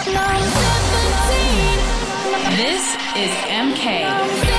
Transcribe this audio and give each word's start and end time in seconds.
This 0.00 0.14
is 3.16 3.30
MK. 3.50 4.49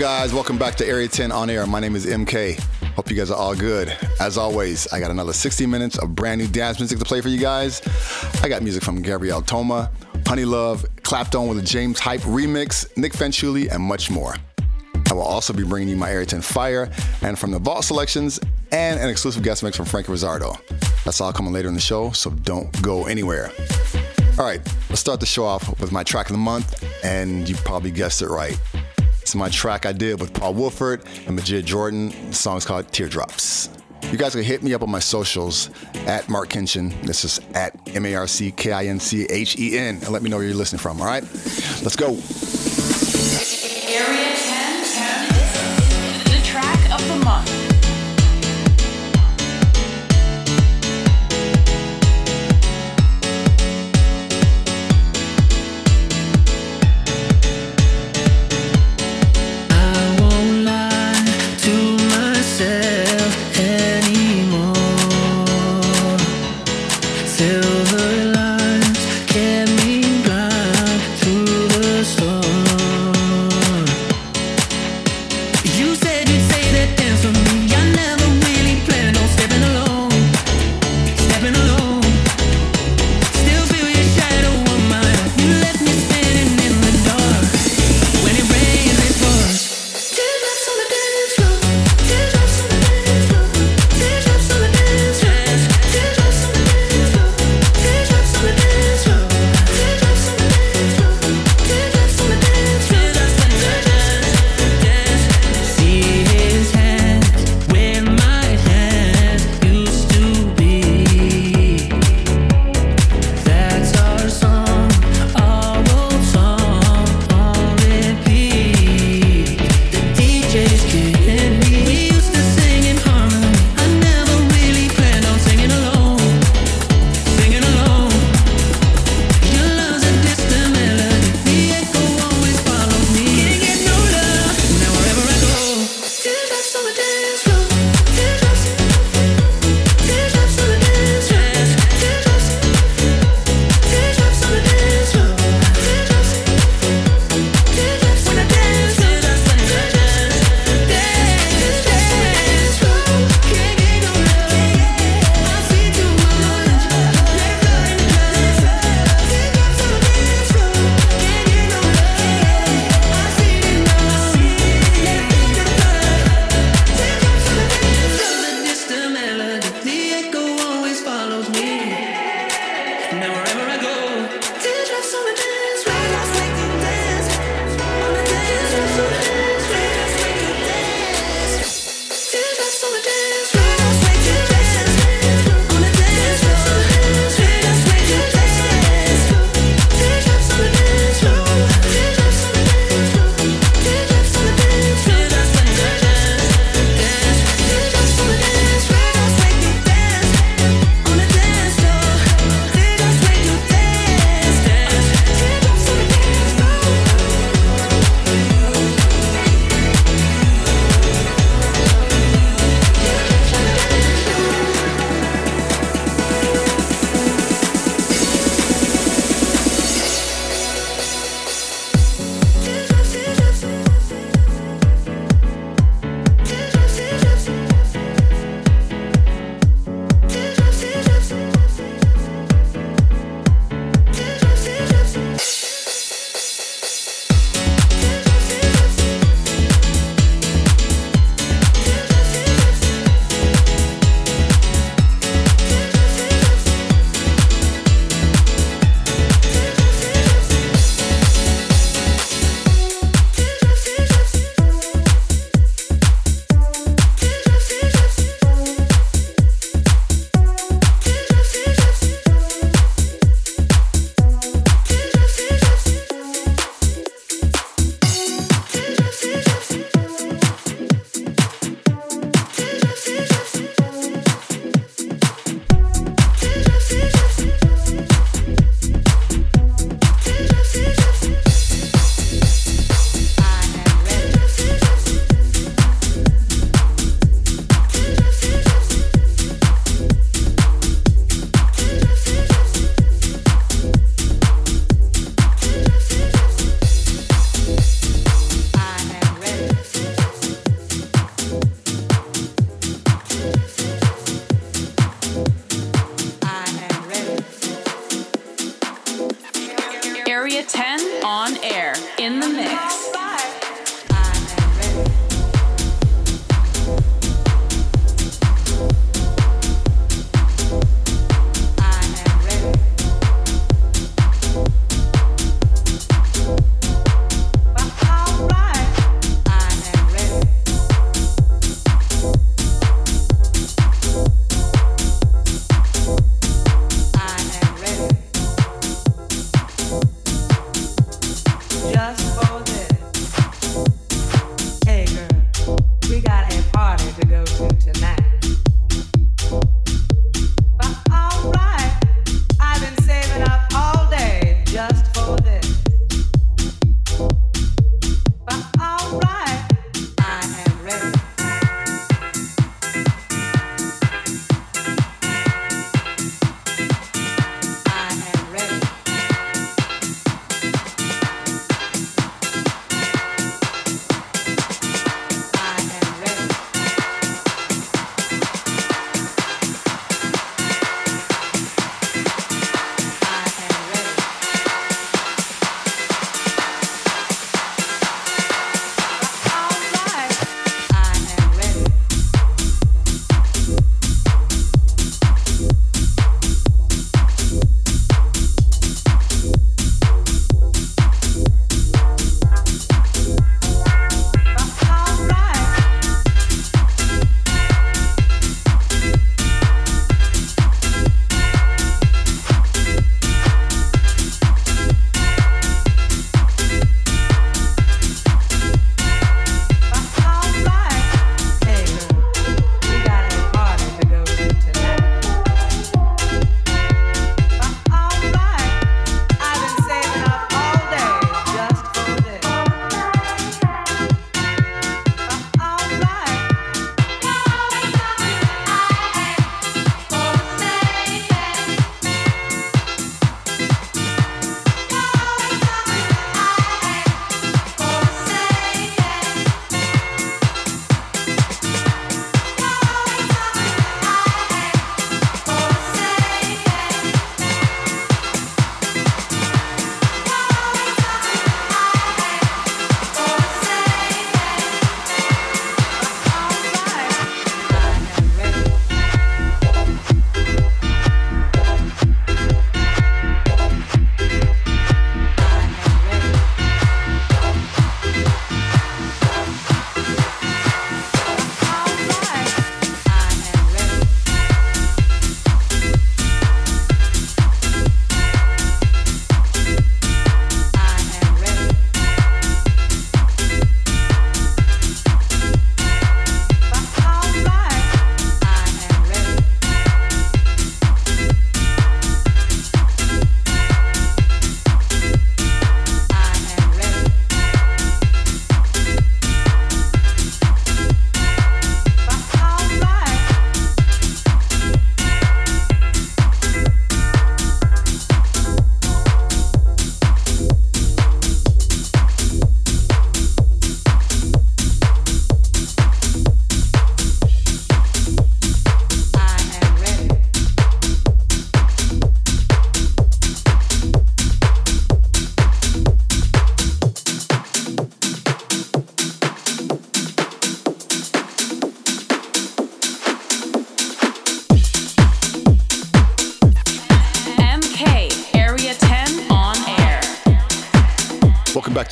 Guys? 0.00 0.32
Welcome 0.32 0.56
back 0.56 0.76
to 0.76 0.86
Area 0.86 1.06
10 1.06 1.30
on 1.30 1.50
air. 1.50 1.66
My 1.66 1.78
name 1.78 1.94
is 1.94 2.06
MK. 2.06 2.58
Hope 2.94 3.10
you 3.10 3.16
guys 3.18 3.30
are 3.30 3.36
all 3.36 3.54
good. 3.54 3.94
As 4.18 4.38
always, 4.38 4.90
I 4.94 4.98
got 4.98 5.10
another 5.10 5.34
60 5.34 5.66
minutes 5.66 5.98
of 5.98 6.14
brand 6.14 6.40
new 6.40 6.48
dance 6.48 6.78
music 6.78 6.98
to 7.00 7.04
play 7.04 7.20
for 7.20 7.28
you 7.28 7.38
guys. 7.38 7.82
I 8.42 8.48
got 8.48 8.62
music 8.62 8.82
from 8.82 9.02
Gabrielle 9.02 9.42
Toma, 9.42 9.90
Honey 10.26 10.46
Luv, 10.46 10.86
Clapped 11.02 11.34
On 11.34 11.48
with 11.48 11.58
a 11.58 11.62
James 11.62 11.98
Hype 11.98 12.22
remix, 12.22 12.96
Nick 12.96 13.12
Fanciulli, 13.12 13.70
and 13.70 13.82
much 13.82 14.10
more. 14.10 14.36
I 15.10 15.12
will 15.12 15.20
also 15.20 15.52
be 15.52 15.64
bringing 15.64 15.90
you 15.90 15.96
my 15.96 16.10
Area 16.10 16.24
10 16.24 16.40
Fire 16.40 16.90
and 17.20 17.38
from 17.38 17.50
the 17.50 17.58
Vault 17.58 17.84
selections 17.84 18.40
and 18.72 18.98
an 18.98 19.10
exclusive 19.10 19.42
guest 19.42 19.62
mix 19.62 19.76
from 19.76 19.84
Frank 19.84 20.06
Rizardo. 20.06 20.58
That's 21.04 21.20
all 21.20 21.30
coming 21.30 21.52
later 21.52 21.68
in 21.68 21.74
the 21.74 21.80
show, 21.80 22.10
so 22.12 22.30
don't 22.30 22.72
go 22.80 23.04
anywhere. 23.04 23.50
All 24.38 24.46
right, 24.46 24.66
let's 24.88 25.02
start 25.02 25.20
the 25.20 25.26
show 25.26 25.44
off 25.44 25.78
with 25.78 25.92
my 25.92 26.02
track 26.04 26.30
of 26.30 26.32
the 26.32 26.38
month, 26.38 26.82
and 27.04 27.46
you 27.46 27.54
probably 27.56 27.90
guessed 27.90 28.22
it 28.22 28.28
right. 28.28 28.58
It's 29.30 29.36
my 29.36 29.48
track 29.48 29.86
I 29.86 29.92
did 29.92 30.20
with 30.20 30.34
Paul 30.34 30.54
Woolford 30.54 31.04
and 31.24 31.36
Majid 31.36 31.64
Jordan. 31.64 32.08
The 32.30 32.34
song's 32.34 32.64
called 32.64 32.90
Teardrops. 32.90 33.70
You 34.10 34.18
guys 34.18 34.32
can 34.32 34.42
hit 34.42 34.64
me 34.64 34.74
up 34.74 34.82
on 34.82 34.90
my 34.90 34.98
socials 34.98 35.70
at 35.94 36.28
Marc 36.28 36.48
Kinchen. 36.48 37.00
This 37.02 37.24
is 37.24 37.40
at 37.54 37.78
M 37.94 38.06
A 38.06 38.16
R 38.16 38.26
C 38.26 38.50
K 38.50 38.72
I 38.72 38.86
N 38.86 38.98
C 38.98 39.26
H 39.30 39.56
E 39.56 39.78
N, 39.78 39.94
and 39.94 40.08
let 40.08 40.24
me 40.24 40.30
know 40.30 40.38
where 40.38 40.46
you're 40.46 40.56
listening 40.56 40.80
from, 40.80 41.00
all 41.00 41.06
right? 41.06 41.22
Let's 41.22 41.94
go. 41.94 42.16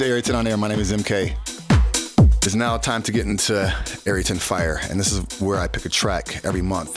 Area 0.08 0.22
10 0.22 0.36
on 0.36 0.46
Air. 0.46 0.56
My 0.56 0.68
name 0.68 0.80
is 0.80 0.90
MK. 0.90 1.36
It's 2.46 2.54
now 2.54 2.78
time 2.78 3.02
to 3.02 3.12
get 3.12 3.26
into 3.26 3.70
Area 4.06 4.24
10 4.24 4.38
Fire, 4.38 4.80
and 4.88 4.98
this 4.98 5.12
is 5.12 5.38
where 5.38 5.58
I 5.58 5.68
pick 5.68 5.84
a 5.84 5.90
track 5.90 6.42
every 6.46 6.62
month 6.62 6.94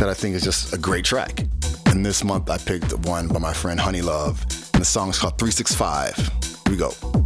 that 0.00 0.08
I 0.08 0.14
think 0.14 0.34
is 0.34 0.42
just 0.42 0.72
a 0.72 0.78
great 0.78 1.04
track. 1.04 1.40
And 1.88 2.04
this 2.04 2.24
month 2.24 2.48
I 2.48 2.56
picked 2.56 2.94
one 3.06 3.28
by 3.28 3.40
my 3.40 3.52
friend 3.52 3.78
Honey 3.78 4.00
Luv, 4.00 4.40
and 4.72 4.80
the 4.80 4.86
song 4.86 5.10
is 5.10 5.18
called 5.18 5.38
365. 5.38 6.16
Here 6.16 6.30
we 6.70 6.76
go. 6.78 7.25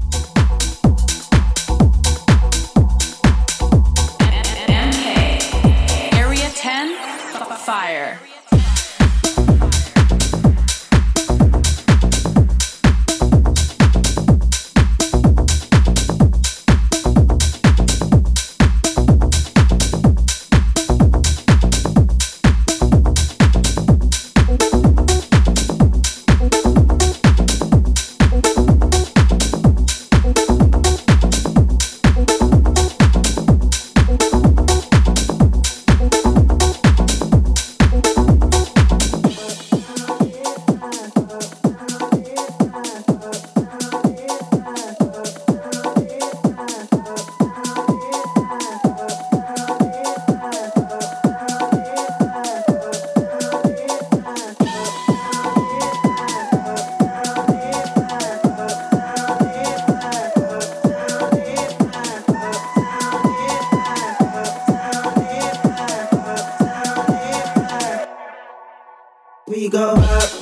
we 69.60 69.68
go 69.68 69.92
up. 69.94 70.39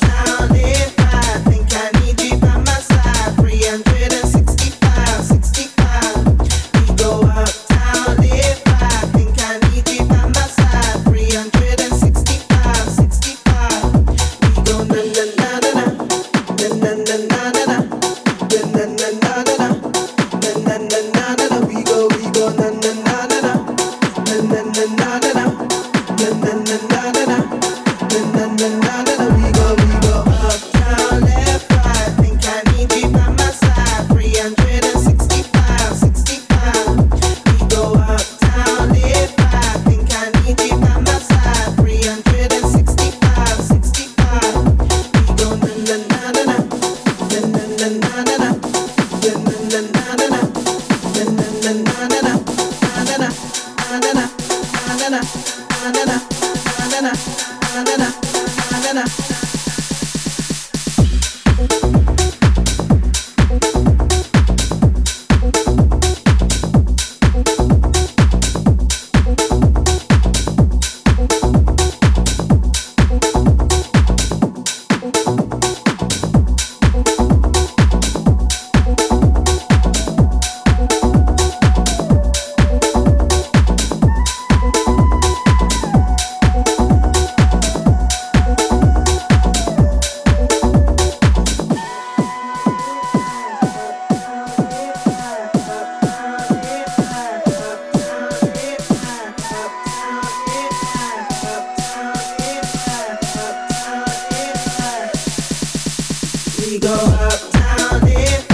we 106.70 106.78
go 106.78 106.92
uptown 106.92 108.06
in 108.08 108.47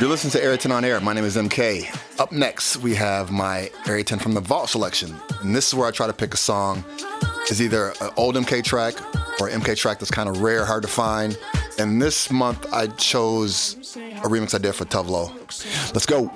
You're 0.00 0.08
listening 0.08 0.30
to 0.30 0.44
Area 0.44 0.56
10 0.56 0.70
on 0.70 0.84
Air. 0.84 1.00
My 1.00 1.12
name 1.12 1.24
is 1.24 1.36
MK. 1.36 2.20
Up 2.20 2.30
next, 2.30 2.76
we 2.76 2.94
have 2.94 3.32
my 3.32 3.68
Area 3.84 4.04
10 4.04 4.20
from 4.20 4.32
the 4.32 4.40
Vault 4.40 4.68
selection. 4.68 5.12
And 5.40 5.56
this 5.56 5.66
is 5.66 5.74
where 5.74 5.88
I 5.88 5.90
try 5.90 6.06
to 6.06 6.12
pick 6.12 6.32
a 6.32 6.36
song. 6.36 6.84
It's 7.50 7.60
either 7.60 7.92
an 8.00 8.10
old 8.16 8.36
MK 8.36 8.62
track 8.62 8.94
or 9.40 9.50
MK 9.50 9.76
track 9.76 9.98
that's 9.98 10.12
kind 10.12 10.28
of 10.28 10.40
rare, 10.40 10.64
hard 10.64 10.82
to 10.82 10.88
find. 10.88 11.36
And 11.80 12.00
this 12.00 12.30
month, 12.30 12.72
I 12.72 12.86
chose 12.86 13.96
a 13.96 14.28
remix 14.28 14.54
I 14.54 14.58
did 14.58 14.74
for 14.76 14.84
Tuvlo. 14.84 15.34
Let's 15.92 16.06
go. 16.06 16.30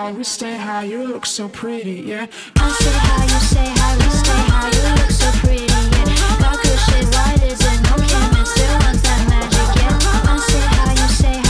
high, 0.00 0.12
we 0.12 0.24
stay 0.24 0.56
high, 0.56 0.84
you 0.84 1.02
look 1.04 1.26
so 1.26 1.48
pretty, 1.48 2.00
yeah. 2.10 2.26
I 2.56 2.70
say 2.70 2.96
high, 3.06 3.24
you 3.32 3.40
say 3.52 3.68
high, 3.80 3.96
we 4.00 4.08
stay 4.22 4.42
high, 4.52 4.70
you 4.76 4.82
look 4.98 5.10
so 5.10 5.28
pretty, 5.40 5.66
yeah. 5.66 6.40
Got 6.40 6.56
good 6.62 6.78
shit, 6.86 7.04
why 7.14 7.36
does 7.36 7.60
it 7.70 7.78
no 7.86 7.94
chemist, 8.10 8.52
still 8.52 8.76
wants 8.80 9.02
that 9.02 9.20
magic, 9.28 9.68
yeah. 9.82 10.30
I 10.30 10.38
say 10.48 10.64
high, 10.74 10.94
you 11.00 11.08
say 11.20 11.36
high. 11.36 11.49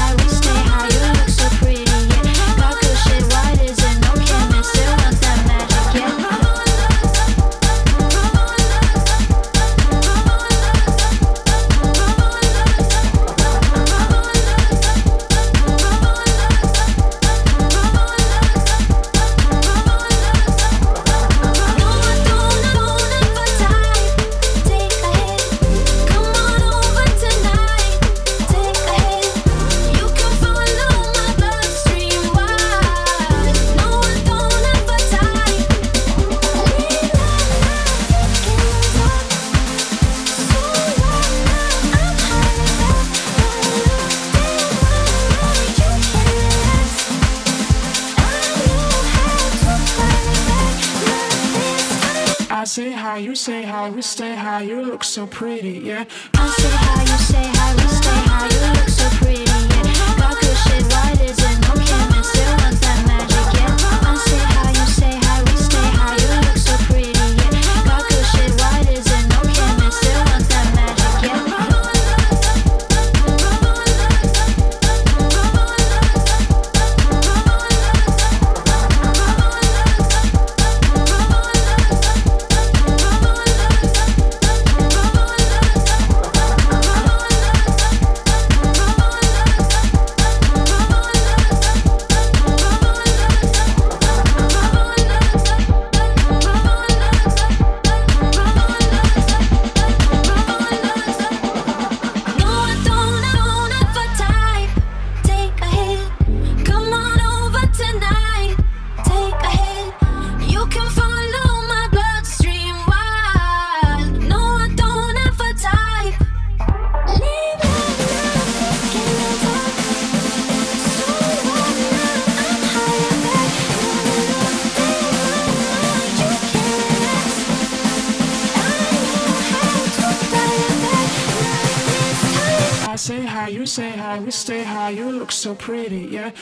high, 133.30 133.48
you 133.48 133.64
say 133.64 133.90
hi, 133.90 134.18
we 134.18 134.30
stay 134.32 134.64
high, 134.64 134.90
you 134.90 135.10
look 135.10 135.30
so 135.30 135.54
pretty, 135.54 136.00
yeah. 136.00 136.32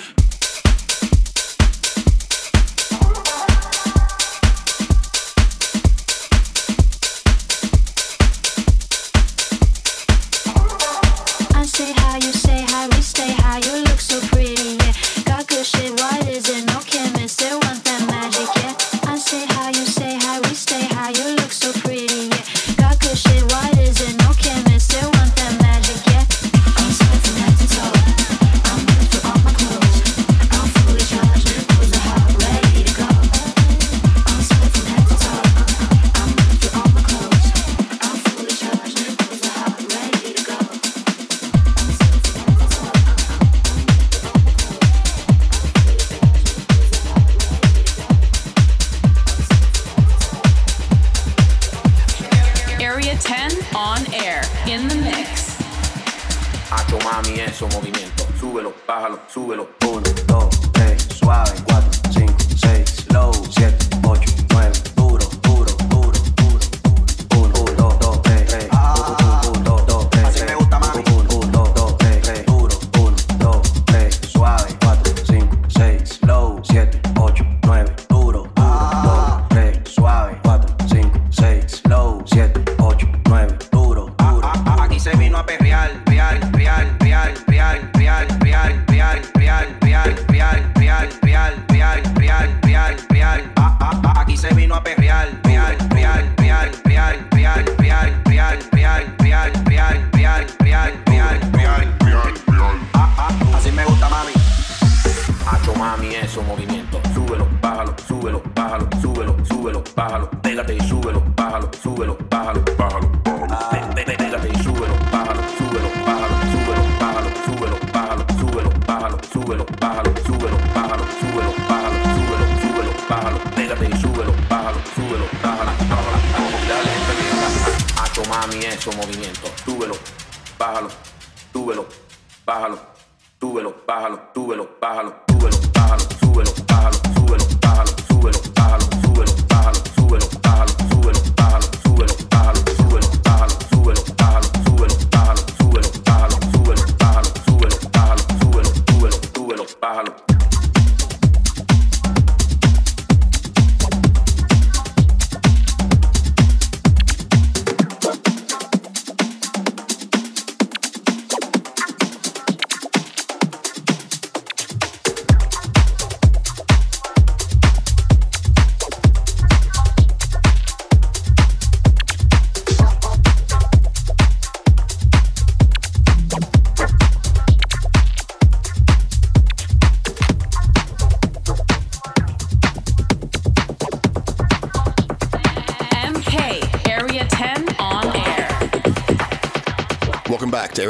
pégate 110.43 110.75
y 110.75 110.81
súbelo, 110.81 111.23
bájalo, 111.37 111.71
súbelo, 111.83 112.17
bájalo. 112.31 112.38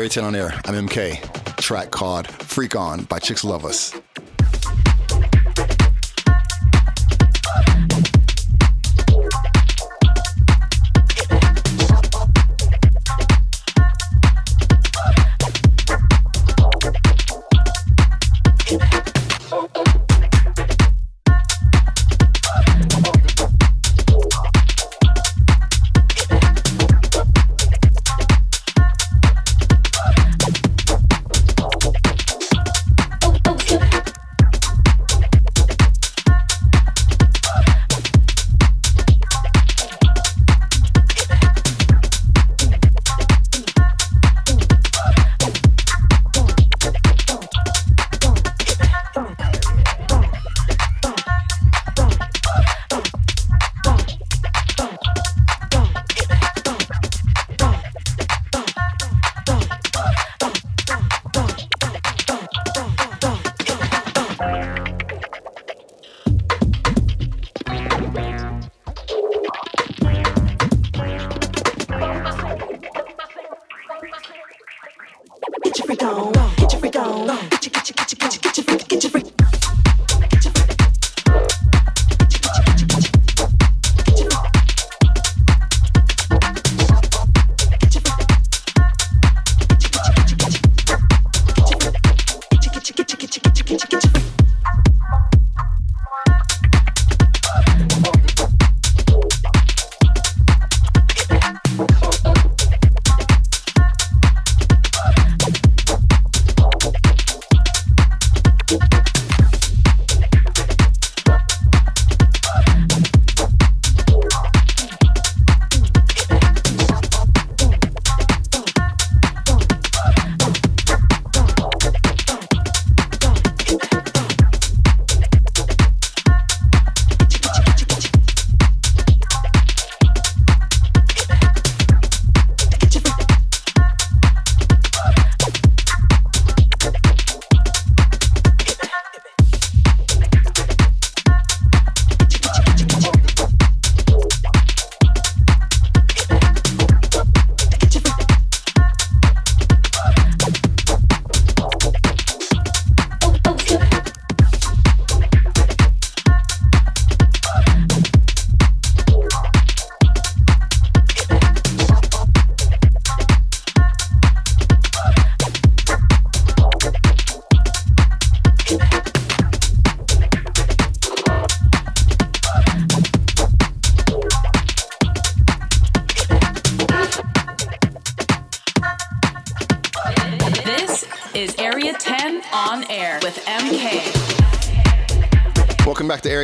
10 0.09 0.25
on 0.25 0.35
Air. 0.35 0.55
I'm 0.65 0.89
MK. 0.89 1.57
Track 1.57 1.91
called 1.91 2.27
Freak 2.29 2.75
On 2.77 3.05
by 3.05 3.19
Chicks 3.19 3.45
Luv 3.45 3.65
Us. 3.65 3.95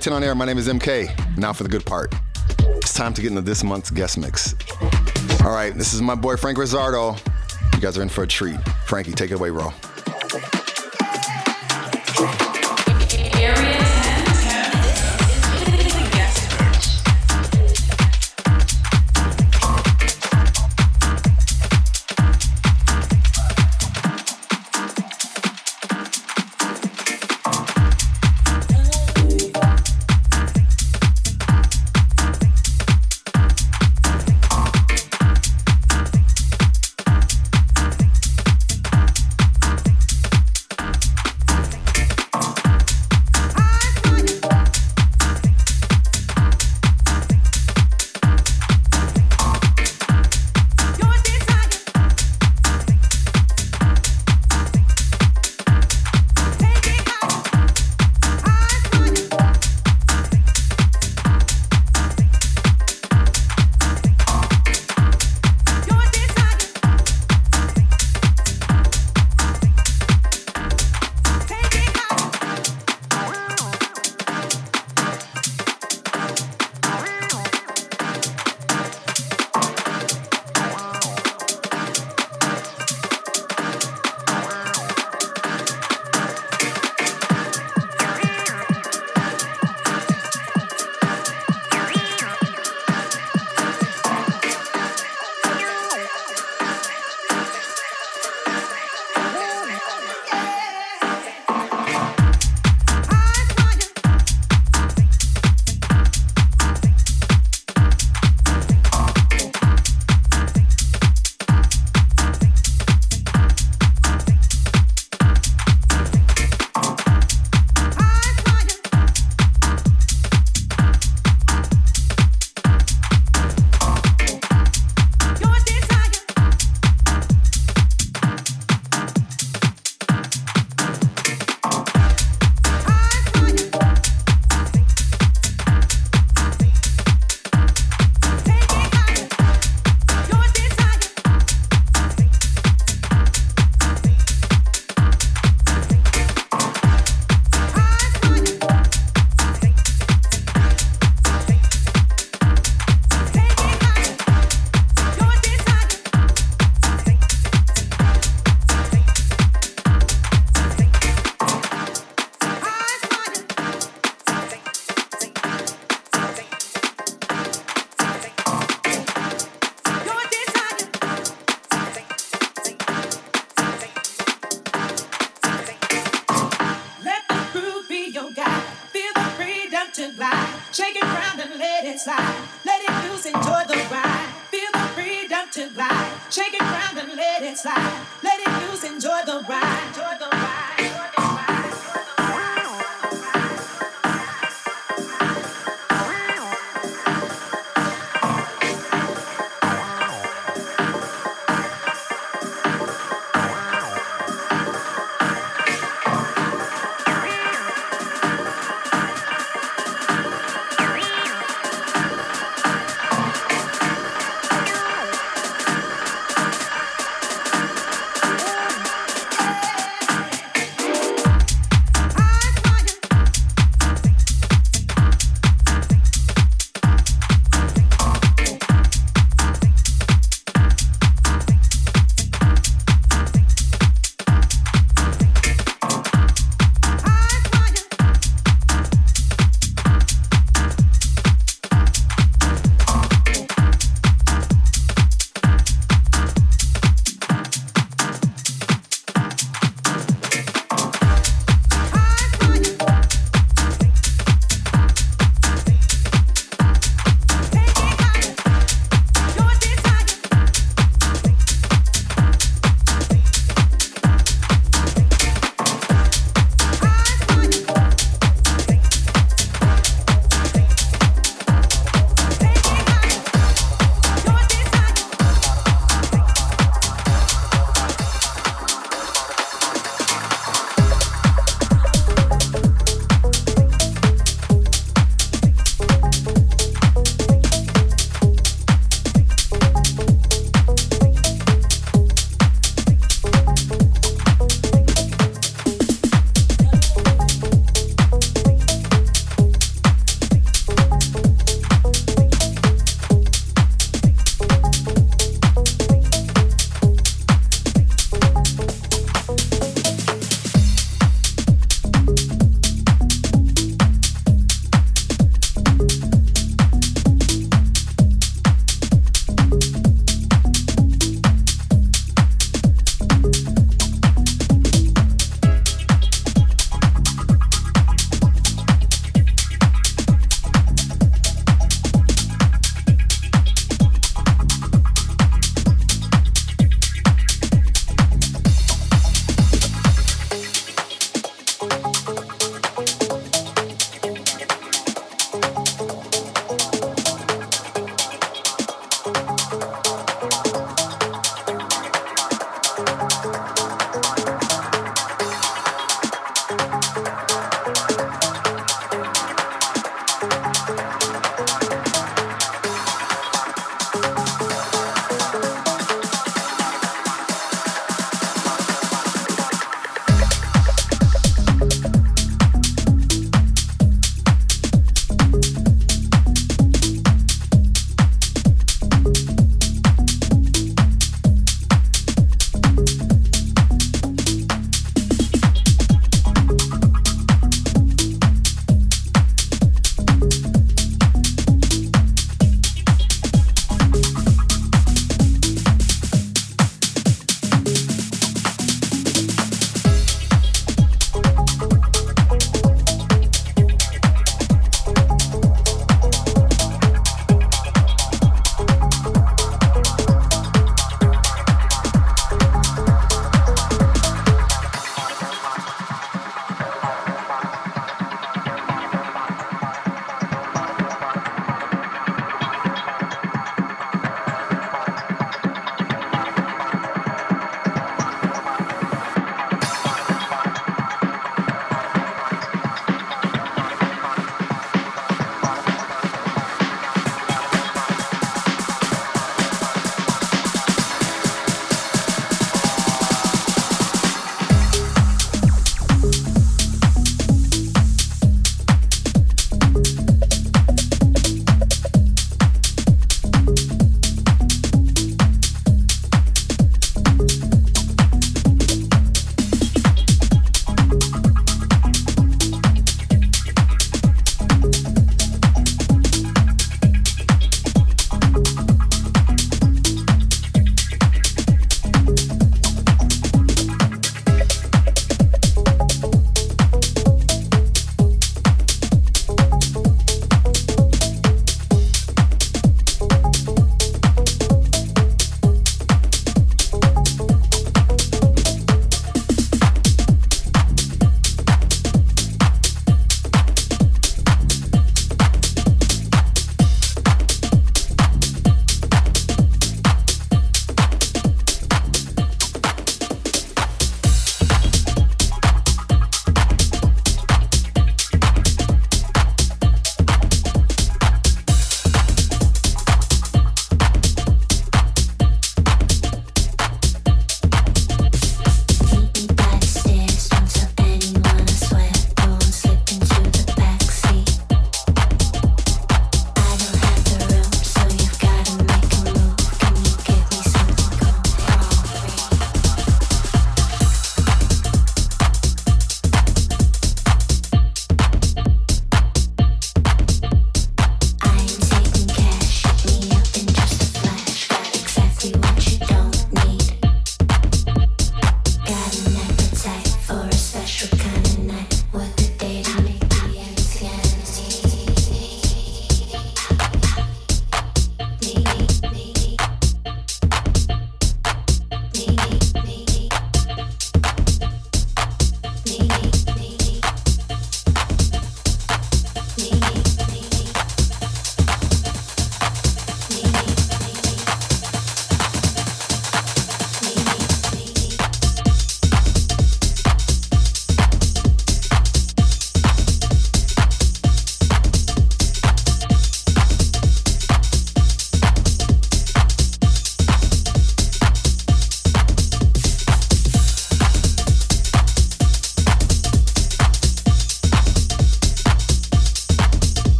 10 0.00 0.14
on 0.14 0.24
air. 0.24 0.34
My 0.34 0.46
name 0.46 0.56
is 0.56 0.66
MK. 0.66 1.36
Now 1.36 1.52
for 1.52 1.62
the 1.62 1.68
good 1.68 1.84
part. 1.84 2.14
It's 2.58 2.94
time 2.94 3.12
to 3.12 3.20
get 3.20 3.28
into 3.28 3.42
this 3.42 3.62
month's 3.62 3.90
guest 3.90 4.16
mix. 4.16 4.54
All 5.44 5.52
right, 5.52 5.74
this 5.74 5.92
is 5.92 6.00
my 6.00 6.14
boy 6.14 6.36
Frank 6.36 6.56
Rizardo. 6.56 7.18
You 7.74 7.80
guys 7.80 7.98
are 7.98 8.02
in 8.02 8.08
for 8.08 8.24
a 8.24 8.26
treat. 8.26 8.56
Frankie, 8.86 9.12
take 9.12 9.30
it 9.30 9.34
away, 9.34 9.50
bro. 9.50 9.72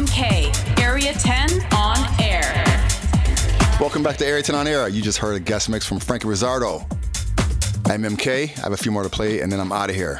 MK, 0.00 0.80
Area 0.80 1.12
10 1.12 1.50
on 1.74 1.98
air. 2.22 2.40
Welcome 3.78 4.02
back 4.02 4.16
to 4.16 4.26
Area 4.26 4.42
10 4.42 4.54
on 4.54 4.66
air. 4.66 4.88
You 4.88 5.02
just 5.02 5.18
heard 5.18 5.36
a 5.36 5.40
guest 5.40 5.68
mix 5.68 5.86
from 5.86 6.00
Frankie 6.00 6.26
Rizardo. 6.26 6.90
I'm 7.84 8.02
MK. 8.04 8.44
I 8.58 8.62
have 8.62 8.72
a 8.72 8.78
few 8.78 8.90
more 8.90 9.02
to 9.02 9.10
play, 9.10 9.40
and 9.40 9.52
then 9.52 9.60
I'm 9.60 9.72
out 9.72 9.90
of 9.90 9.96
here. 9.96 10.18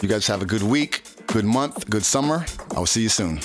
You 0.00 0.08
guys 0.08 0.24
have 0.28 0.40
a 0.40 0.46
good 0.46 0.62
week, 0.62 1.02
good 1.26 1.44
month, 1.44 1.90
good 1.90 2.04
summer. 2.04 2.46
I 2.76 2.78
will 2.78 2.86
see 2.86 3.02
you 3.02 3.08
soon. 3.08 3.40